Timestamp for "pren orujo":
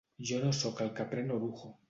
1.13-1.73